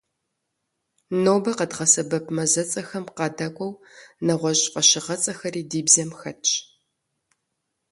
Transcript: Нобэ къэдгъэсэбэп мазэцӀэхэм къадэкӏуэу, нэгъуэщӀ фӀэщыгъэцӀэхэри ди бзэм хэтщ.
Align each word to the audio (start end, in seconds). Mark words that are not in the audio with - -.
Нобэ 1.23 1.51
къэдгъэсэбэп 1.57 2.25
мазэцӀэхэм 2.35 3.05
къадэкӏуэу, 3.17 3.73
нэгъуэщӀ 4.25 4.65
фӀэщыгъэцӀэхэри 4.71 5.61
ди 5.69 5.79
бзэм 5.85 6.09
хэтщ. 6.19 6.51